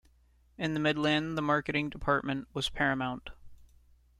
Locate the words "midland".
0.79-1.37